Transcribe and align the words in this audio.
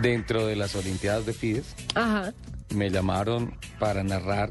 dentro 0.00 0.46
de 0.46 0.56
las 0.56 0.74
Olimpiadas 0.74 1.26
de 1.26 1.32
Fides. 1.32 1.74
Ajá. 1.94 2.32
Me 2.74 2.90
llamaron 2.90 3.54
para 3.78 4.02
narrar 4.02 4.50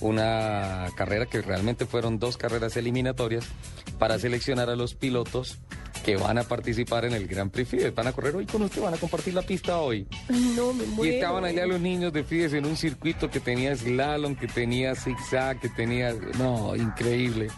una 0.00 0.86
carrera 0.96 1.26
que 1.26 1.40
realmente 1.40 1.86
fueron 1.86 2.18
dos 2.18 2.36
carreras 2.36 2.76
eliminatorias 2.76 3.46
para 3.98 4.18
seleccionar 4.18 4.68
a 4.68 4.76
los 4.76 4.94
pilotos 4.94 5.58
que 6.04 6.16
van 6.16 6.36
a 6.36 6.42
participar 6.42 7.06
en 7.06 7.14
el 7.14 7.26
Gran 7.26 7.48
Prix 7.48 7.68
Fides. 7.68 7.94
Van 7.94 8.06
a 8.06 8.12
correr 8.12 8.36
hoy 8.36 8.44
con 8.44 8.62
usted, 8.62 8.82
van 8.82 8.92
a 8.92 8.98
compartir 8.98 9.32
la 9.32 9.42
pista 9.42 9.78
hoy. 9.78 10.06
No, 10.54 10.74
me 10.74 10.84
muero. 10.84 11.12
Y 11.12 11.16
estaban 11.16 11.44
allá 11.44 11.66
los 11.66 11.80
niños 11.80 12.12
de 12.12 12.24
Fides 12.24 12.52
en 12.52 12.66
un 12.66 12.76
circuito 12.76 13.30
que 13.30 13.40
tenía 13.40 13.74
slalom, 13.74 14.36
que 14.36 14.46
tenía 14.46 14.94
zigzag, 14.94 15.60
que 15.60 15.70
tenía... 15.70 16.14
No, 16.38 16.76
increíble. 16.76 17.48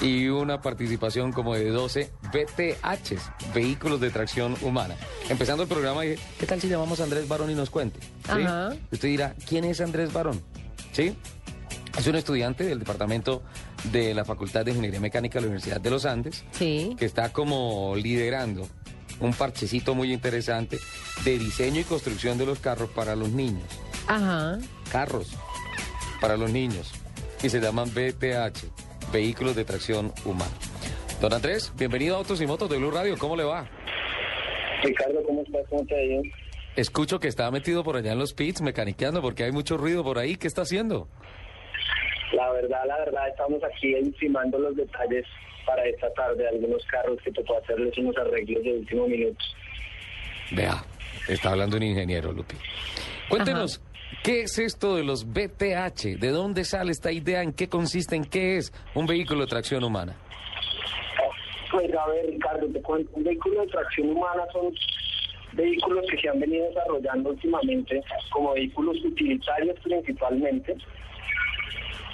Y 0.00 0.28
una 0.28 0.60
participación 0.62 1.32
como 1.32 1.54
de 1.54 1.68
12 1.68 2.10
BTHs, 2.32 3.52
vehículos 3.54 4.00
de 4.00 4.10
tracción 4.10 4.56
humana. 4.62 4.96
Empezando 5.28 5.62
el 5.64 5.68
programa 5.68 6.02
dije, 6.02 6.18
¿qué 6.38 6.46
tal 6.46 6.60
si 6.60 6.68
llamamos 6.68 7.00
a 7.00 7.04
Andrés 7.04 7.28
Barón 7.28 7.50
y 7.50 7.54
nos 7.54 7.68
cuente? 7.70 8.00
¿Sí? 8.00 8.30
Ajá. 8.42 8.72
Usted 8.90 9.08
dirá, 9.08 9.34
¿quién 9.46 9.64
es 9.64 9.80
Andrés 9.80 10.12
Barón? 10.12 10.40
¿Sí? 10.92 11.14
Es 11.98 12.06
un 12.06 12.16
estudiante 12.16 12.64
del 12.64 12.78
departamento 12.78 13.42
de 13.92 14.14
la 14.14 14.24
Facultad 14.24 14.64
de 14.64 14.70
Ingeniería 14.70 15.00
Mecánica 15.00 15.34
de 15.34 15.42
la 15.42 15.46
Universidad 15.48 15.80
de 15.80 15.90
los 15.90 16.06
Andes 16.06 16.44
Sí. 16.52 16.94
que 16.98 17.04
está 17.04 17.32
como 17.32 17.94
liderando 17.96 18.66
un 19.18 19.34
parchecito 19.34 19.94
muy 19.94 20.12
interesante 20.14 20.78
de 21.24 21.38
diseño 21.38 21.80
y 21.80 21.84
construcción 21.84 22.38
de 22.38 22.46
los 22.46 22.58
carros 22.58 22.88
para 22.90 23.14
los 23.16 23.28
niños. 23.30 23.64
Ajá. 24.06 24.58
Carros 24.90 25.28
para 26.22 26.36
los 26.38 26.50
niños. 26.50 26.90
Y 27.42 27.50
se 27.50 27.60
llaman 27.60 27.90
BTH, 27.92 28.58
Vehículos 29.12 29.56
de 29.56 29.64
Tracción 29.64 30.12
Humana. 30.24 30.50
Don 31.20 31.32
Andrés, 31.32 31.72
bienvenido 31.76 32.14
a 32.14 32.18
Autos 32.18 32.40
y 32.40 32.46
Motos 32.46 32.70
de 32.70 32.78
Blue 32.78 32.90
Radio. 32.90 33.16
¿Cómo 33.18 33.36
le 33.36 33.44
va? 33.44 33.68
Ricardo, 34.82 35.22
¿cómo 35.26 35.42
estás? 35.42 35.62
¿Cómo 35.68 35.84
te 35.84 35.94
ha 35.94 36.02
ido? 36.02 36.22
Escucho 36.76 37.18
que 37.18 37.28
está 37.28 37.50
metido 37.50 37.82
por 37.82 37.96
allá 37.96 38.12
en 38.12 38.18
los 38.18 38.32
pits 38.32 38.62
mecaniqueando 38.62 39.20
porque 39.20 39.44
hay 39.44 39.52
mucho 39.52 39.76
ruido 39.76 40.02
por 40.02 40.18
ahí. 40.18 40.36
¿Qué 40.36 40.46
está 40.46 40.62
haciendo? 40.62 41.08
La 42.32 42.50
verdad, 42.52 42.84
la 42.86 42.98
verdad, 42.98 43.28
estamos 43.28 43.60
aquí 43.64 43.94
encimando 43.94 44.58
los 44.58 44.76
detalles 44.76 45.26
para 45.66 45.84
esta 45.84 46.12
tarde. 46.14 46.48
Algunos 46.48 46.84
carros 46.86 47.18
que 47.24 47.32
tocó 47.32 47.58
hacerles 47.58 47.96
unos 47.98 48.16
arreglos 48.16 48.62
de 48.62 48.72
último 48.78 49.08
minuto. 49.08 49.44
Vea, 50.52 50.82
está 51.28 51.50
hablando 51.50 51.76
un 51.76 51.82
ingeniero, 51.82 52.32
Lupi. 52.32 52.56
Cuéntenos, 53.28 53.80
¿qué 54.22 54.42
es 54.42 54.58
esto 54.58 54.96
de 54.96 55.04
los 55.04 55.26
BTH? 55.26 56.18
¿De 56.18 56.28
dónde 56.30 56.64
sale 56.64 56.92
esta 56.92 57.12
idea? 57.12 57.42
¿En 57.42 57.52
qué 57.52 57.68
consiste? 57.68 58.16
¿En 58.16 58.24
qué 58.24 58.56
es 58.56 58.72
un 58.94 59.06
vehículo 59.06 59.42
de 59.42 59.46
tracción 59.46 59.84
humana? 59.84 60.16
Pues 61.70 61.94
a 61.94 62.06
ver, 62.08 62.26
Ricardo, 62.26 62.66
te 62.72 62.82
cuento. 62.82 63.10
Un 63.14 63.24
vehículo 63.24 63.60
de 63.60 63.66
tracción 63.68 64.10
humana 64.10 64.42
son 64.52 64.72
vehículos 65.52 66.04
que 66.10 66.20
se 66.20 66.28
han 66.28 66.40
venido 66.40 66.66
desarrollando 66.68 67.30
últimamente 67.30 68.02
como 68.30 68.54
vehículos 68.54 68.96
utilitarios 69.04 69.78
principalmente 69.80 70.76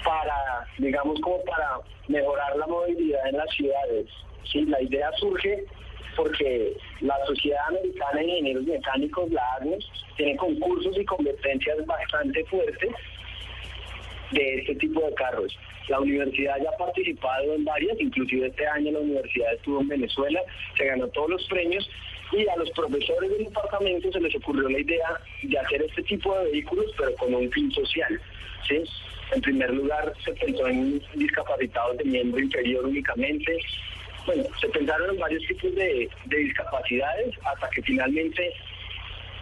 para, 0.05 0.67
digamos, 0.79 1.21
como 1.21 1.43
para 1.45 1.81
mejorar 2.09 2.57
la 2.57 2.67
movilidad 2.67 3.29
en 3.29 3.37
las 3.37 3.51
ciudades. 3.51 4.07
Sí, 4.51 4.65
la 4.67 4.81
idea 4.81 5.11
surge 5.19 5.65
porque 6.17 6.73
la 7.01 7.17
Sociedad 7.27 7.69
Americana 7.69 8.21
de 8.21 8.25
Ingenieros 8.25 8.65
Mecánicos, 8.65 9.31
la 9.31 9.43
AGNE, 9.55 9.79
tiene 10.17 10.37
concursos 10.37 10.97
y 10.99 11.05
competencias 11.05 11.85
bastante 11.87 12.45
fuertes 12.47 12.91
de 14.33 14.55
este 14.57 14.75
tipo 14.77 15.01
de 15.01 15.15
carros. 15.15 15.57
La 15.89 16.01
universidad 16.01 16.57
ya 16.61 16.71
ha 16.71 16.77
participado 16.77 17.55
en 17.55 17.65
varias, 17.65 18.01
inclusive 18.01 18.49
este 18.49 18.67
año 18.67 18.93
la 18.93 18.99
universidad 19.01 19.55
estuvo 19.55 19.81
en 19.81 19.89
Venezuela, 19.89 20.41
se 20.77 20.87
ganó 20.87 21.07
todos 21.09 21.31
los 21.31 21.47
premios 21.47 21.89
y 22.33 22.47
a 22.49 22.57
los 22.57 22.71
profesores 22.71 23.31
del 23.31 23.45
departamento 23.45 24.11
se 24.11 24.21
les 24.21 24.35
ocurrió 24.35 24.69
la 24.69 24.81
idea 24.81 25.21
de 25.43 25.59
hacer 25.59 25.83
este 25.83 26.03
tipo 26.03 26.37
de 26.39 26.51
vehículos 26.51 26.87
pero 26.99 27.15
con 27.15 27.35
un 27.35 27.51
fin 27.53 27.71
social. 27.71 28.21
¿sí? 28.67 28.83
En 29.33 29.41
primer 29.41 29.71
lugar 29.75 30.13
se 30.25 30.33
pensó 30.33 30.67
en 30.67 31.01
discapacitados 31.15 31.99
de 31.99 32.05
miembro 32.05 32.41
inferior 32.41 32.85
únicamente. 32.85 33.59
Bueno, 34.27 34.45
se 34.61 34.69
pensaron 34.69 35.11
en 35.11 35.19
varios 35.19 35.43
tipos 35.47 35.75
de, 35.75 36.11
de 36.25 36.37
discapacidades 36.37 37.35
hasta 37.45 37.71
que 37.71 37.83
finalmente 37.83 38.53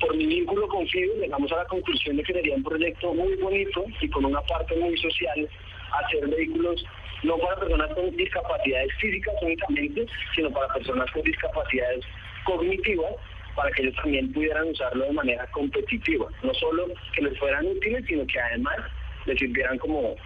por 0.01 0.15
mi 0.15 0.27
vínculo 0.27 0.69
con 0.69 0.87
Fides 0.89 1.17
llegamos 1.19 1.51
a 1.53 1.57
la 1.57 1.65
conclusión 1.65 2.17
de 2.17 2.23
que 2.23 2.35
sería 2.35 2.55
un 2.55 2.63
proyecto 2.63 3.15
muy 3.15 3.35
bonito 3.37 3.85
y 4.01 4.09
con 4.11 4.27
una 4.27 4.43
parte 4.43 4.77
muy 4.77 4.97
social 4.99 5.49
hacer 5.93 6.29
vehículos 6.29 6.85
no 7.23 7.39
para 7.39 7.57
personas 7.57 7.95
con 7.95 8.15
discapacidades 8.17 8.93
físicas 9.01 9.35
únicamente, 9.41 10.07
sino 10.35 10.51
para 10.51 10.69
personas 10.75 11.11
con 11.11 11.23
discapacidades 11.23 12.05
cognitivas 12.45 13.15
para 13.57 13.71
que 13.71 13.83
ellos 13.83 13.95
también 13.97 14.33
pudieran 14.33 14.69
usarlo 14.69 15.07
de 15.07 15.13
manera 15.13 15.47
competitiva. 15.47 16.27
No 16.43 16.53
solo 16.55 16.89
que 17.15 17.23
les 17.23 17.39
fueran 17.39 17.67
útiles, 17.67 18.05
sino 18.07 18.27
que 18.27 18.41
además 18.41 18.77
les 19.27 19.39
sirvieran 19.39 19.79
como 19.79 20.17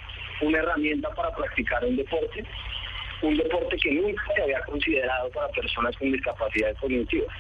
una 0.41 0.59
herramienta 0.59 1.11
para 1.15 1.35
practicar 1.35 1.85
un 1.85 1.97
deporte, 1.97 2.45
un 3.23 3.37
deporte 3.37 3.77
que 3.77 3.93
nunca 3.93 4.23
se 4.35 4.43
había 4.43 4.61
considerado 4.61 5.31
para 5.31 5.49
personas 5.49 5.97
con 5.97 6.13
discapacidades 6.13 6.79
cognitivas. 6.79 7.35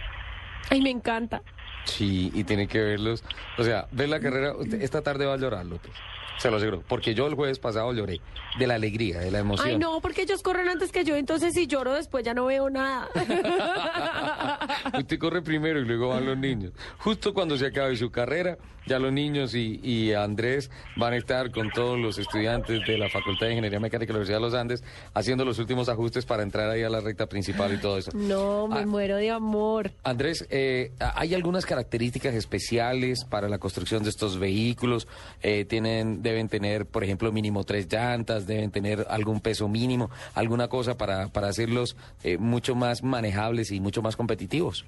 Ay, 0.71 0.83
me 0.83 0.91
encanta. 0.91 1.41
Sí, 1.85 2.31
y 2.35 2.45
tiene 2.45 2.69
que 2.69 2.79
verlos. 2.81 3.23
O 3.57 3.65
sea, 3.65 3.87
ver 3.93 4.09
la 4.09 4.21
carrera, 4.21 4.55
usted 4.57 4.81
esta 4.83 5.03
tarde 5.03 5.27
va 5.27 5.35
a 5.35 5.39
llorar, 5.39 5.65
López. 5.67 5.93
Se 6.39 6.51
lo 6.53 6.59
aseguro. 6.59 6.85
Porque 6.87 7.15
yo 7.15 7.27
el 7.27 7.35
jueves 7.35 7.59
pasado 7.59 7.93
lloré. 7.93 8.21
De 8.61 8.67
la 8.69 8.75
alegría, 8.75 9.19
de 9.19 9.31
la 9.33 9.41
emoción. 9.41 9.69
Ay, 9.69 9.77
no, 9.79 10.01
porque 10.01 10.23
ellos 10.23 10.41
corren 10.43 10.69
antes 10.69 10.93
que 10.93 11.05
yo, 11.05 11.17
entonces 11.17 11.53
si 11.55 11.67
lloro 11.67 11.95
después 11.95 12.25
ya 12.25 12.33
no 12.35 12.47
veo 12.47 12.71
nada. 12.71 13.09
Usted 14.99 15.19
corre 15.19 15.43
primero 15.43 15.81
y 15.81 15.85
luego 15.85 16.09
van 16.11 16.27
los 16.27 16.37
niños. 16.39 16.73
Justo 16.99 17.35
cuando 17.35 17.57
se 17.57 17.67
acabe 17.67 17.97
su 17.97 18.11
carrera, 18.11 18.57
ya 18.87 18.99
los 18.99 19.13
niños 19.13 19.55
y, 19.55 19.81
y 19.83 20.13
Andrés 20.15 20.71
van 20.97 21.13
a 21.13 21.17
estar 21.17 21.51
con 21.51 21.71
todos 21.71 21.99
los 21.99 22.19
estudiantes 22.19 22.81
de 22.87 22.99
la 22.99 23.09
Facultad 23.11 23.47
de 23.47 23.53
Ingeniería 23.53 23.81
Mecánica 23.81 24.09
de 24.09 24.15
la 24.15 24.19
Universidad 24.21 24.39
de 24.39 24.43
los 24.45 24.55
Andes 24.55 24.83
haciendo 25.15 25.45
los 25.45 25.59
últimos 25.59 25.89
ajustes 25.89 26.25
para 26.25 26.43
entrar 26.43 26.71
ahí 26.71 26.83
a 26.83 26.89
la 26.91 27.01
recta 27.01 27.27
principal 27.27 27.73
y 27.75 27.79
todo 27.79 27.99
eso. 27.99 28.11
No, 28.15 28.67
me 28.69 28.81
Ah. 28.81 28.87
muero 28.87 29.17
de 29.17 29.31
amor. 29.31 29.91
Andrés, 30.05 30.47
eh, 30.51 30.93
¿hay 31.01 31.35
algunas 31.35 31.67
características 31.69 32.35
especiales 32.35 33.25
para 33.25 33.49
la 33.49 33.59
construcción 33.59 34.03
de 34.03 34.09
estos 34.09 34.39
vehículos? 34.39 35.07
Eh, 35.43 35.67
tienen, 35.67 36.23
deben 36.23 36.49
tener, 36.49 36.87
por 36.87 37.05
ejemplo, 37.05 37.31
mínimo 37.31 37.63
tres 37.65 37.87
llantas, 37.93 38.47
deben 38.47 38.71
tener 38.71 39.07
algún 39.09 39.41
peso 39.41 39.69
mínimo, 39.69 40.11
alguna 40.35 40.69
cosa 40.69 40.97
para, 40.97 41.29
para 41.29 41.49
hacerlos 41.49 41.97
eh, 42.25 42.39
mucho 42.39 42.75
más 42.75 43.03
manejables 43.03 43.71
y 43.71 43.81
mucho 43.81 44.03
más 44.03 44.17
competitivos. 44.17 44.87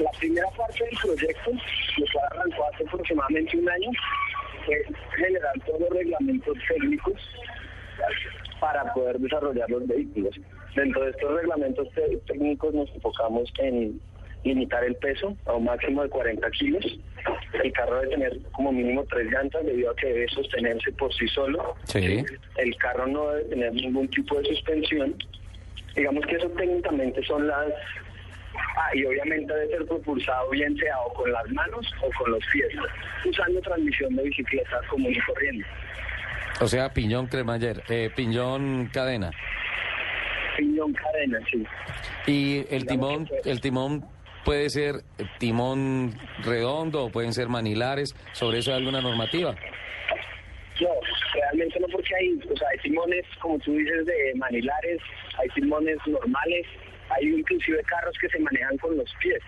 La 0.00 0.10
primera 0.18 0.48
parte 0.56 0.84
del 0.84 0.98
proyecto, 1.02 1.50
lo 1.50 2.06
cual 2.12 2.24
arrancó 2.30 2.64
hace 2.72 2.84
aproximadamente 2.84 3.58
un 3.58 3.68
año, 3.68 3.90
fue 4.64 4.82
generar 5.16 5.52
todos 5.66 5.80
los 5.80 5.90
reglamentos 5.90 6.56
técnicos 6.68 7.20
para 8.62 8.94
poder 8.94 9.18
desarrollar 9.18 9.68
los 9.68 9.84
vehículos. 9.88 10.36
Dentro 10.76 11.02
de 11.02 11.10
estos 11.10 11.34
reglamentos 11.34 11.88
técnicos 12.28 12.72
nos 12.72 12.88
enfocamos 12.94 13.52
en 13.58 14.00
limitar 14.44 14.84
el 14.84 14.94
peso 14.94 15.36
a 15.46 15.54
un 15.54 15.64
máximo 15.64 16.04
de 16.04 16.08
40 16.08 16.48
kilos. 16.52 16.86
El 17.60 17.72
carro 17.72 17.96
debe 17.96 18.14
tener 18.14 18.38
como 18.52 18.70
mínimo 18.70 19.04
tres 19.10 19.26
llantas 19.32 19.66
debido 19.66 19.90
a 19.90 19.96
que 19.96 20.06
debe 20.06 20.28
sostenerse 20.28 20.92
por 20.92 21.12
sí 21.12 21.26
solo. 21.26 21.74
Sí. 21.86 22.24
El 22.56 22.76
carro 22.76 23.08
no 23.08 23.30
debe 23.30 23.48
tener 23.48 23.74
ningún 23.74 24.06
tipo 24.08 24.38
de 24.38 24.44
suspensión. 24.50 25.16
Digamos 25.96 26.24
que 26.26 26.36
eso 26.36 26.48
técnicamente 26.50 27.20
son 27.24 27.48
las... 27.48 27.72
Ah, 28.76 28.94
y 28.94 29.04
obviamente 29.04 29.52
debe 29.52 29.76
ser 29.76 29.86
propulsado 29.86 30.50
bien 30.50 30.76
sea 30.76 31.00
o 31.00 31.12
con 31.14 31.32
las 31.32 31.50
manos 31.50 31.92
o 32.00 32.10
con 32.16 32.30
los 32.30 32.44
pies, 32.52 32.68
usando 33.28 33.60
transmisión 33.60 34.14
de 34.14 34.22
bicicleta 34.22 34.80
común 34.88 35.12
y 35.12 35.20
corriente. 35.20 35.66
O 36.62 36.68
sea, 36.68 36.90
piñón 36.92 37.26
cremaller, 37.26 37.82
eh, 37.88 38.10
piñón 38.14 38.88
cadena. 38.92 39.30
Piñón 40.56 40.92
cadena, 40.92 41.38
sí. 41.50 41.64
Y 42.26 42.64
el 42.74 42.86
timón, 42.86 43.26
fue- 43.26 43.40
el 43.44 43.60
timón 43.60 44.04
puede 44.44 44.70
ser 44.70 44.96
eh, 45.18 45.24
timón 45.38 46.14
redondo 46.44 47.04
o 47.06 47.10
pueden 47.10 47.32
ser 47.32 47.48
manilares. 47.48 48.14
¿Sobre 48.32 48.58
eso 48.58 48.70
hay 48.70 48.78
alguna 48.78 49.00
normativa? 49.00 49.54
No, 50.80 50.88
realmente 51.34 51.78
no 51.80 51.86
porque 51.88 52.14
hay, 52.14 52.32
o 52.50 52.56
sea, 52.56 52.68
hay 52.70 52.78
timones, 52.78 53.24
como 53.40 53.58
tú 53.60 53.72
dices, 53.76 54.06
de 54.06 54.32
manilares, 54.36 55.00
hay 55.38 55.48
timones 55.54 55.96
normales, 56.06 56.66
hay 57.10 57.26
inclusive 57.26 57.82
carros 57.84 58.14
que 58.20 58.28
se 58.28 58.38
manejan 58.38 58.76
con 58.78 58.96
los 58.96 59.12
pies. 59.20 59.40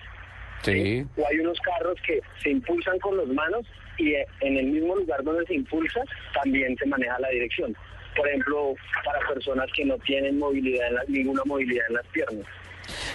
Sí. 0.62 1.04
O 1.16 1.26
hay 1.28 1.38
unos 1.40 1.58
carros 1.60 1.96
que 2.06 2.20
se 2.42 2.50
impulsan 2.50 2.98
con 3.00 3.16
las 3.18 3.26
manos 3.28 3.66
y 3.98 4.14
en 4.40 4.56
el 4.56 4.66
mismo 4.66 4.96
lugar 4.96 5.22
donde 5.22 5.44
se 5.46 5.54
impulsa 5.54 6.00
también 6.42 6.76
se 6.76 6.86
maneja 6.86 7.18
la 7.20 7.28
dirección. 7.28 7.74
Por 8.16 8.28
ejemplo, 8.28 8.74
para 9.04 9.18
personas 9.28 9.66
que 9.76 9.84
no 9.84 9.96
tienen 9.98 10.38
movilidad 10.38 10.88
en 10.88 10.94
la- 10.94 11.04
ninguna 11.08 11.42
movilidad 11.44 11.84
en 11.88 11.94
las 11.94 12.06
piernas. 12.08 12.46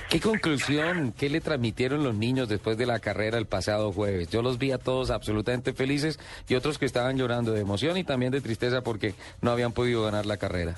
¿Qué 0.09 0.19
conclusión, 0.19 1.13
qué 1.17 1.29
le 1.29 1.39
transmitieron 1.41 2.03
los 2.03 2.15
niños 2.15 2.49
después 2.49 2.75
de 2.77 2.87
la 2.87 2.99
carrera 2.99 3.37
el 3.37 3.45
pasado 3.45 3.91
jueves? 3.91 4.29
Yo 4.29 4.41
los 4.41 4.57
vi 4.57 4.71
a 4.71 4.79
todos 4.79 5.11
absolutamente 5.11 5.73
felices 5.73 6.19
y 6.47 6.55
otros 6.55 6.79
que 6.79 6.85
estaban 6.85 7.17
llorando 7.17 7.51
de 7.53 7.61
emoción 7.61 7.95
y 7.95 8.03
también 8.03 8.31
de 8.31 8.41
tristeza 8.41 8.81
porque 8.81 9.13
no 9.41 9.51
habían 9.51 9.71
podido 9.71 10.03
ganar 10.03 10.25
la 10.25 10.37
carrera. 10.37 10.73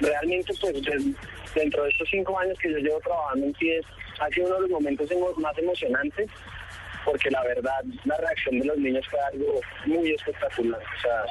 Realmente, 0.00 0.52
pues, 0.60 0.74
dentro 1.54 1.84
de 1.84 1.90
estos 1.90 2.08
cinco 2.10 2.38
años 2.38 2.58
que 2.60 2.70
yo 2.70 2.78
llevo 2.78 3.00
trabajando 3.00 3.46
en 3.46 3.52
pies, 3.54 3.84
ha 4.20 4.28
sido 4.30 4.46
uno 4.46 4.54
de 4.56 4.60
los 4.62 4.70
momentos 4.70 5.08
más 5.38 5.56
emocionantes 5.58 6.28
porque 7.06 7.30
la 7.30 7.42
verdad 7.44 7.84
la 8.04 8.16
reacción 8.18 8.58
de 8.58 8.66
los 8.66 8.76
niños 8.76 9.06
fue 9.08 9.20
algo 9.32 9.60
muy 9.86 10.10
espectacular. 10.10 10.80
O 10.80 11.00
sea, 11.00 11.24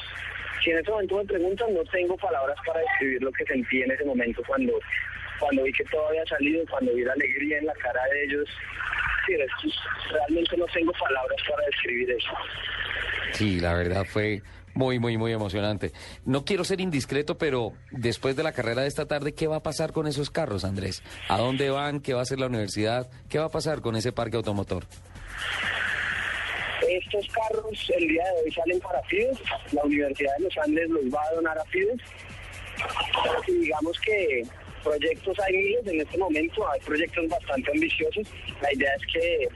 si 0.63 0.71
en 0.71 0.79
ese 0.79 0.89
momento 0.89 1.17
me 1.17 1.25
preguntan, 1.25 1.73
no 1.73 1.83
tengo 1.91 2.17
palabras 2.17 2.57
para 2.65 2.79
describir 2.79 3.21
lo 3.21 3.31
que 3.33 3.45
sentí 3.45 3.81
en 3.81 3.91
ese 3.91 4.05
momento 4.05 4.41
cuando, 4.47 4.79
cuando 5.37 5.63
vi 5.63 5.73
que 5.73 5.83
todo 5.85 6.07
había 6.07 6.25
salido, 6.25 6.63
cuando 6.71 6.93
vi 6.93 7.03
la 7.03 7.13
alegría 7.13 7.59
en 7.59 7.65
la 7.65 7.73
cara 7.73 8.01
de 8.11 8.23
ellos. 8.23 8.49
Sí, 9.27 9.33
realmente 10.11 10.57
no 10.57 10.65
tengo 10.73 10.91
palabras 10.93 11.37
para 11.49 11.65
describir 11.65 12.11
eso. 12.11 12.31
Sí, 13.33 13.59
la 13.59 13.73
verdad 13.73 14.05
fue 14.05 14.41
muy, 14.75 14.99
muy, 14.99 15.17
muy 15.17 15.33
emocionante. 15.33 15.91
No 16.25 16.45
quiero 16.45 16.63
ser 16.63 16.79
indiscreto, 16.79 17.37
pero 17.37 17.73
después 17.91 18.35
de 18.35 18.43
la 18.43 18.53
carrera 18.53 18.83
de 18.83 18.87
esta 18.87 19.07
tarde, 19.07 19.33
¿qué 19.33 19.47
va 19.47 19.57
a 19.57 19.63
pasar 19.63 19.91
con 19.91 20.07
esos 20.07 20.29
carros, 20.29 20.63
Andrés? 20.63 21.03
¿A 21.27 21.37
dónde 21.37 21.69
van? 21.69 21.99
¿Qué 21.99 22.13
va 22.13 22.19
a 22.19 22.23
hacer 22.23 22.39
la 22.39 22.47
universidad? 22.47 23.09
¿Qué 23.27 23.39
va 23.39 23.45
a 23.45 23.49
pasar 23.49 23.81
con 23.81 23.95
ese 23.95 24.11
parque 24.11 24.37
automotor? 24.37 24.85
Estos 26.95 27.27
carros 27.27 27.91
el 27.97 28.07
día 28.07 28.23
de 28.23 28.43
hoy 28.43 28.51
salen 28.53 28.79
para 28.79 29.03
Fides, 29.03 29.37
la 29.73 29.83
Universidad 29.83 30.31
de 30.37 30.45
los 30.45 30.57
Andes 30.59 30.89
los 30.89 31.03
va 31.13 31.21
a 31.29 31.35
donar 31.35 31.57
a 31.57 31.65
Fides. 31.65 31.99
Y 33.47 33.51
digamos 33.51 33.99
que 33.99 34.43
proyectos 34.81 35.37
hay 35.45 35.57
miles 35.57 35.87
en 35.87 35.99
este 35.99 36.17
momento, 36.17 36.71
hay 36.71 36.79
proyectos 36.79 37.27
bastante 37.27 37.69
ambiciosos. 37.71 38.25
La 38.61 38.73
idea 38.73 38.93
es 38.95 39.13
que 39.13 39.47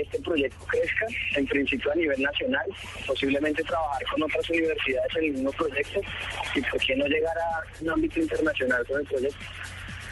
este 0.00 0.20
proyecto 0.20 0.66
crezca, 0.66 1.06
en 1.36 1.46
principio 1.46 1.92
a 1.92 1.94
nivel 1.94 2.20
nacional, 2.20 2.66
posiblemente 3.06 3.62
trabajar 3.62 4.02
con 4.10 4.24
otras 4.24 4.50
universidades 4.50 5.16
en 5.16 5.24
el 5.24 5.32
mismo 5.32 5.52
proyecto 5.52 6.00
y 6.54 6.60
por 6.60 6.80
qué 6.80 6.96
no 6.96 7.06
llegar 7.06 7.38
a 7.38 7.62
un 7.80 7.90
ámbito 7.90 8.20
internacional 8.20 8.86
con 8.86 9.00
el 9.00 9.06
proyecto. 9.06 9.44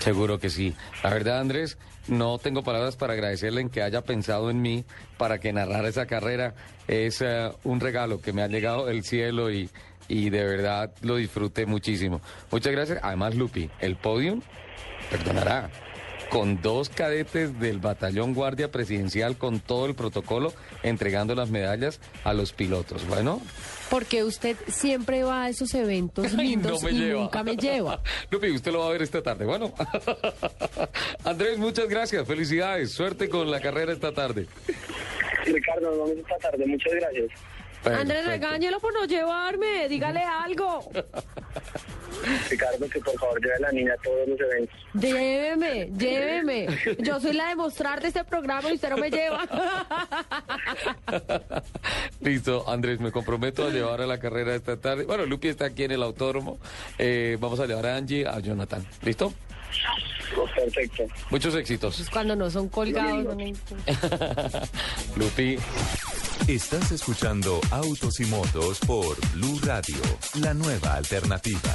Seguro 0.00 0.38
que 0.38 0.50
sí. 0.50 0.74
La 1.04 1.10
verdad, 1.10 1.40
Andrés, 1.40 1.78
no 2.08 2.38
tengo 2.38 2.62
palabras 2.62 2.96
para 2.96 3.12
agradecerle 3.12 3.60
en 3.60 3.68
que 3.68 3.82
haya 3.82 4.02
pensado 4.02 4.50
en 4.50 4.60
mí 4.60 4.84
para 5.18 5.38
que 5.38 5.52
narrara 5.52 5.88
esa 5.88 6.06
carrera. 6.06 6.54
Es 6.88 7.20
eh, 7.20 7.50
un 7.64 7.80
regalo 7.80 8.20
que 8.20 8.32
me 8.32 8.42
ha 8.42 8.48
llegado 8.48 8.86
del 8.86 9.04
cielo 9.04 9.50
y, 9.50 9.68
y 10.08 10.30
de 10.30 10.44
verdad 10.44 10.90
lo 11.02 11.16
disfruté 11.16 11.66
muchísimo. 11.66 12.20
Muchas 12.50 12.72
gracias. 12.72 12.98
Además, 13.02 13.34
Lupi, 13.34 13.70
el 13.78 13.96
podium, 13.96 14.40
perdonará, 15.10 15.70
con 16.30 16.62
dos 16.62 16.88
cadetes 16.88 17.58
del 17.58 17.78
batallón 17.78 18.34
Guardia 18.34 18.70
Presidencial 18.70 19.36
con 19.36 19.60
todo 19.60 19.86
el 19.86 19.94
protocolo 19.94 20.52
entregando 20.82 21.34
las 21.34 21.50
medallas 21.50 22.00
a 22.24 22.32
los 22.32 22.52
pilotos. 22.52 23.06
Bueno. 23.06 23.42
Porque 23.90 24.22
usted 24.22 24.56
siempre 24.68 25.24
va 25.24 25.44
a 25.44 25.48
esos 25.48 25.74
eventos 25.74 26.32
lindos 26.34 26.84
y 26.90 27.10
nunca 27.10 27.42
me 27.42 27.56
lleva. 27.56 28.00
Lupi, 28.30 28.50
usted 28.50 28.72
lo 28.72 28.78
va 28.80 28.86
a 28.86 28.92
ver 28.92 29.02
esta 29.02 29.22
tarde. 29.22 29.44
Bueno. 29.44 29.74
Andrés, 31.24 31.58
muchas 31.58 31.88
gracias. 31.88 32.26
Felicidades. 32.26 32.92
Suerte 32.92 33.28
con 33.28 33.50
la 33.50 33.60
carrera 33.60 33.92
esta 33.92 34.12
tarde. 34.12 34.46
Ricardo, 35.44 35.90
nos 35.90 36.10
vemos 36.10 36.10
esta 36.10 36.50
tarde. 36.50 36.66
Muchas 36.66 36.92
gracias. 36.94 37.30
Andrés, 37.84 38.26
regáñelo 38.26 38.78
por 38.78 38.92
no 38.94 39.04
llevarme. 39.06 39.88
Dígale 39.88 40.20
algo. 40.20 40.90
Ricardo, 42.48 42.88
que 42.88 43.00
por 43.00 43.18
favor 43.18 43.40
lleve 43.40 43.54
a 43.54 43.60
la 43.60 43.72
niña 43.72 43.94
a 43.94 44.02
todos 44.02 44.28
los 44.28 44.40
eventos. 44.40 44.76
Lléveme, 44.94 45.90
lléveme. 45.96 46.66
Yo 46.98 47.20
soy 47.20 47.32
la 47.32 47.48
de 47.48 47.56
mostrar 47.56 48.00
de 48.00 48.08
este 48.08 48.24
programa 48.24 48.70
y 48.70 48.74
usted 48.74 48.90
no 48.90 48.96
me 48.96 49.10
lleva. 49.10 49.46
Listo, 52.20 52.68
Andrés, 52.68 53.00
me 53.00 53.12
comprometo 53.12 53.66
a 53.66 53.70
llevar 53.70 54.00
a 54.00 54.06
la 54.06 54.18
carrera 54.18 54.54
esta 54.54 54.76
tarde. 54.76 55.04
Bueno, 55.04 55.26
Lupi 55.26 55.48
está 55.48 55.66
aquí 55.66 55.84
en 55.84 55.92
el 55.92 56.02
autódromo. 56.02 56.58
Eh, 56.98 57.36
vamos 57.40 57.60
a 57.60 57.66
llevar 57.66 57.86
a 57.86 57.96
Angie, 57.96 58.26
a 58.26 58.38
Jonathan. 58.40 58.84
¿Listo? 59.02 59.32
Perfecto. 60.54 61.04
Muchos 61.30 61.54
éxitos. 61.54 61.96
Pues 61.96 62.10
cuando 62.10 62.36
no 62.36 62.50
son 62.50 62.68
colgados. 62.68 63.24
No 63.24 63.34
Lupi. 65.16 65.58
Estás 66.50 66.90
escuchando 66.90 67.60
Autos 67.70 68.18
y 68.18 68.24
Motos 68.24 68.80
por 68.80 69.16
Blue 69.34 69.60
Radio, 69.62 70.02
la 70.40 70.52
nueva 70.52 70.94
alternativa. 70.94 71.70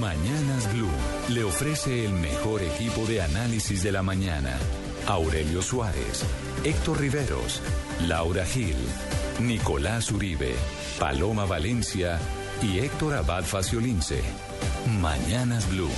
Mañanas 0.00 0.72
Blue 0.72 0.90
le 1.28 1.44
ofrece 1.44 2.06
el 2.06 2.12
mejor 2.12 2.60
equipo 2.60 3.06
de 3.06 3.22
análisis 3.22 3.84
de 3.84 3.92
la 3.92 4.02
mañana. 4.02 4.58
Aurelio 5.06 5.62
Suárez, 5.62 6.24
Héctor 6.64 6.98
Riveros, 6.98 7.62
Laura 8.08 8.44
Gil, 8.44 8.74
Nicolás 9.40 10.10
Uribe, 10.10 10.56
Paloma 10.98 11.44
Valencia 11.44 12.18
y 12.60 12.80
Héctor 12.80 13.14
Abad 13.14 13.44
Faciolince. 13.44 14.24
Mañanas 15.00 15.70
Blue 15.70 15.88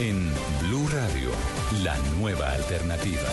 en 0.00 0.28
Blue 0.62 0.88
Radio, 0.88 1.30
la 1.84 1.96
nueva 2.18 2.50
alternativa. 2.50 3.28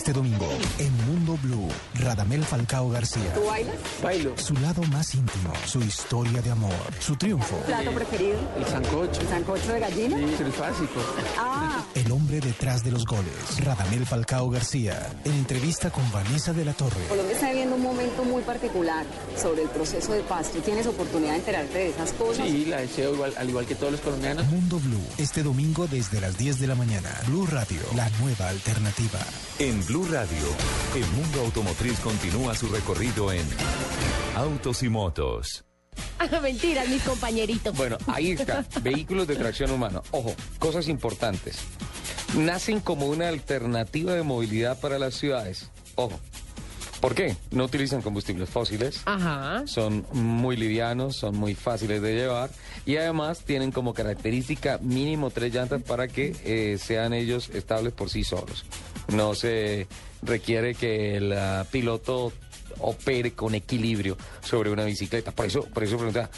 Este 0.00 0.14
domingo, 0.14 0.48
en 0.78 1.06
Mundo 1.06 1.38
Blue, 1.42 1.68
Radamel 1.96 2.42
Falcao 2.42 2.88
García. 2.88 3.34
¿Tú 3.34 3.44
bailas? 3.44 3.74
Bailo. 4.02 4.34
Su 4.38 4.54
lado 4.54 4.82
más 4.84 5.14
íntimo, 5.14 5.52
su 5.66 5.78
historia 5.82 6.40
de 6.40 6.50
amor, 6.50 6.72
su 7.00 7.16
triunfo. 7.16 7.58
¿Plato 7.66 7.92
preferido? 7.92 8.38
El 8.56 8.64
sancocho. 8.64 9.20
¿El 9.20 9.28
sancocho 9.28 9.72
de 9.74 9.80
gallina? 9.80 10.16
Sí, 10.16 10.42
el 10.42 10.52
básico. 10.52 11.00
Ah. 11.38 11.84
El 11.94 12.10
hombre 12.12 12.40
detrás 12.40 12.82
de 12.82 12.92
los 12.92 13.04
goles, 13.04 13.62
Radamel 13.62 14.06
Falcao 14.06 14.48
García, 14.48 15.06
en 15.22 15.32
entrevista 15.32 15.90
con 15.90 16.10
Vanessa 16.10 16.54
de 16.54 16.64
la 16.64 16.72
Torre. 16.72 17.04
Colombia 17.06 17.34
está 17.34 17.50
viviendo 17.50 17.76
un 17.76 17.82
momento 17.82 18.24
muy 18.24 18.42
particular 18.42 19.04
sobre 19.36 19.64
el 19.64 19.68
proceso 19.68 20.14
de 20.14 20.22
paz. 20.22 20.50
¿Tú 20.50 20.60
tienes 20.60 20.86
oportunidad 20.86 21.32
de 21.32 21.38
enterarte 21.40 21.76
de 21.76 21.88
esas 21.90 22.12
cosas? 22.12 22.46
Sí, 22.46 22.64
la 22.64 22.80
deseo 22.80 23.12
igual, 23.12 23.34
al 23.36 23.50
igual 23.50 23.66
que 23.66 23.74
todos 23.74 23.92
los 23.92 24.00
colombianos. 24.00 24.46
Mundo 24.46 24.80
Blue, 24.80 25.04
este 25.18 25.42
domingo 25.42 25.86
desde 25.88 26.22
las 26.22 26.38
10 26.38 26.58
de 26.58 26.66
la 26.68 26.74
mañana. 26.74 27.10
Blue 27.26 27.46
Radio, 27.46 27.82
la 27.94 28.08
nueva 28.22 28.48
alternativa. 28.48 29.18
En 29.58 29.89
Blue 29.90 30.06
Radio, 30.08 30.46
el 30.94 31.04
mundo 31.16 31.40
automotriz 31.40 31.98
continúa 31.98 32.54
su 32.54 32.68
recorrido 32.68 33.32
en 33.32 33.44
Autos 34.36 34.84
y 34.84 34.88
Motos. 34.88 35.64
Mentiras, 36.42 36.88
mis 36.88 37.02
compañeritos. 37.02 37.76
Bueno, 37.76 37.98
ahí 38.06 38.30
está, 38.38 38.64
vehículos 38.82 39.26
de 39.26 39.34
tracción 39.34 39.72
humana. 39.72 40.00
Ojo, 40.12 40.32
cosas 40.60 40.86
importantes. 40.86 41.58
Nacen 42.36 42.78
como 42.78 43.06
una 43.06 43.26
alternativa 43.30 44.14
de 44.14 44.22
movilidad 44.22 44.78
para 44.78 44.96
las 45.00 45.14
ciudades. 45.14 45.72
Ojo. 45.96 46.20
¿Por 47.00 47.16
qué? 47.16 47.34
No 47.50 47.64
utilizan 47.64 48.00
combustibles 48.00 48.48
fósiles. 48.48 49.02
Ajá. 49.06 49.66
Son 49.66 50.06
muy 50.12 50.56
livianos, 50.56 51.16
son 51.16 51.36
muy 51.36 51.56
fáciles 51.56 52.00
de 52.00 52.14
llevar 52.14 52.50
y 52.86 52.96
además 52.96 53.40
tienen 53.40 53.72
como 53.72 53.92
característica 53.92 54.78
mínimo 54.82 55.30
tres 55.30 55.52
llantas 55.52 55.82
para 55.82 56.06
que 56.06 56.36
eh, 56.44 56.78
sean 56.78 57.12
ellos 57.12 57.50
estables 57.52 57.92
por 57.92 58.08
sí 58.08 58.22
solos. 58.22 58.64
No 59.08 59.34
se 59.34 59.86
requiere 60.22 60.74
que 60.74 61.16
el 61.16 61.32
ah, 61.32 61.66
piloto 61.70 62.32
opere 62.80 63.32
con 63.32 63.54
equilibrio 63.54 64.16
sobre 64.42 64.70
una 64.70 64.84
bicicleta. 64.84 65.32
Por 65.32 65.46
eso, 65.46 65.64
por 65.64 65.82
eso 65.84 65.96
pregunta, 65.96 66.30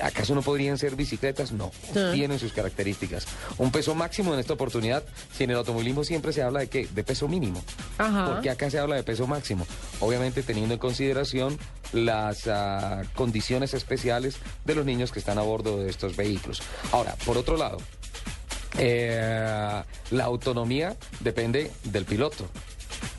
¿acaso 0.00 0.34
no 0.34 0.42
podrían 0.42 0.78
ser 0.78 0.96
bicicletas? 0.96 1.52
No, 1.52 1.70
tienen 2.12 2.38
sus 2.38 2.52
características. 2.52 3.26
Un 3.58 3.70
peso 3.70 3.94
máximo 3.94 4.34
en 4.34 4.40
esta 4.40 4.54
oportunidad, 4.54 5.04
si 5.36 5.44
en 5.44 5.50
el 5.50 5.56
automovilismo 5.56 6.04
siempre 6.04 6.32
se 6.32 6.42
habla 6.42 6.60
de 6.60 6.68
qué? 6.68 6.88
De 6.94 7.04
peso 7.04 7.28
mínimo. 7.28 7.62
Ajá. 7.98 8.32
Porque 8.32 8.50
acá 8.50 8.70
se 8.70 8.78
habla 8.78 8.96
de 8.96 9.02
peso 9.02 9.26
máximo. 9.26 9.66
Obviamente 10.00 10.42
teniendo 10.42 10.74
en 10.74 10.80
consideración 10.80 11.58
las 11.92 12.46
ah, 12.46 13.02
condiciones 13.14 13.74
especiales 13.74 14.36
de 14.64 14.74
los 14.74 14.84
niños 14.84 15.12
que 15.12 15.18
están 15.18 15.38
a 15.38 15.42
bordo 15.42 15.82
de 15.82 15.90
estos 15.90 16.16
vehículos. 16.16 16.62
Ahora, 16.90 17.14
por 17.26 17.36
otro 17.36 17.56
lado, 17.56 17.78
eh, 18.78 19.82
la 20.10 20.24
autonomía 20.24 20.96
depende 21.20 21.70
del 21.84 22.04
piloto. 22.04 22.48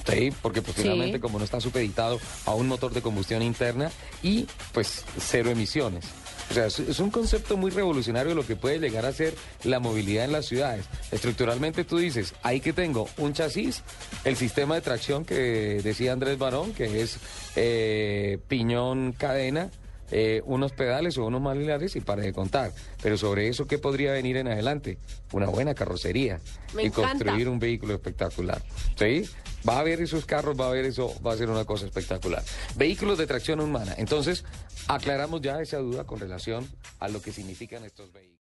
Sí, 0.08 0.34
porque 0.42 0.62
pues, 0.62 0.76
finalmente 0.78 1.20
como 1.20 1.40
no 1.40 1.46
está 1.46 1.62
supeditado 1.62 2.20
a 2.46 2.54
un 2.54 2.68
motor 2.68 2.94
de 2.94 3.02
combustión 3.02 3.42
interna 3.42 3.90
y 4.22 4.48
pues 4.74 5.06
cero 5.18 5.50
emisiones. 5.50 6.06
O 6.50 6.54
sea, 6.54 6.68
es, 6.68 7.00
un 7.00 7.10
concepto 7.10 7.58
muy 7.58 7.72
revolucionario 7.72 8.36
lo 8.36 8.46
que 8.46 8.56
puede 8.56 8.80
llegar 8.80 9.06
a 9.06 9.14
ser 9.14 9.34
la 9.64 9.80
movilidad 9.80 10.26
en 10.26 10.34
las 10.34 10.46
ciudades. 10.46 10.86
Estructuralmente 11.12 11.84
tú 11.84 11.98
dices, 11.98 12.36
ahí 12.44 12.60
que 12.60 12.74
tengo 12.74 13.08
un 13.18 13.34
chasis, 13.34 13.82
el 14.24 14.36
sistema 14.36 14.76
de 14.76 14.82
tracción 14.82 15.26
que 15.26 15.82
decía 15.84 16.14
Andrés 16.14 16.38
Barón, 16.38 16.74
que 16.74 17.02
es 17.02 17.18
eh, 17.56 18.40
piñón 18.48 19.14
cadena, 19.14 19.72
eh, 20.12 20.42
unos 20.46 20.72
pedales 20.72 21.18
o 21.18 21.26
unos 21.26 21.42
malilares 21.42 21.96
y 21.96 22.02
para 22.02 22.22
de 22.22 22.34
contar. 22.34 22.72
Pero 23.02 23.18
sobre 23.18 23.48
eso, 23.48 23.68
¿qué 23.68 23.78
podría 23.78 24.12
venir 24.12 24.38
en 24.38 24.48
adelante? 24.48 24.98
Una 25.32 25.48
buena 25.48 25.74
carrocería 25.74 26.40
y 26.82 26.90
construir 26.90 27.50
un 27.50 27.60
vehículo 27.60 27.94
espectacular. 27.94 28.62
¿Sí? 28.98 29.30
Va 29.68 29.78
a 29.78 29.80
haber 29.80 30.02
esos 30.02 30.26
carros, 30.26 30.60
va 30.60 30.66
a 30.66 30.70
haber 30.70 30.86
eso, 30.86 31.14
va 31.26 31.34
a 31.34 31.38
ser 31.38 31.50
una 31.50 31.66
cosa 31.66 31.86
espectacular. 31.86 32.44
Vehículos 32.76 33.18
de 33.18 33.28
tracción 33.28 33.60
humana. 33.62 33.96
Entonces, 33.98 34.44
aclaramos 34.88 35.42
ya 35.42 35.62
esa 35.62 35.78
duda 35.78 36.04
con 36.04 36.20
relación 36.20 36.68
a 37.00 37.08
lo 37.08 37.22
que 37.22 37.32
significan 37.32 37.86
estos 37.86 38.12
vehículos. 38.12 38.34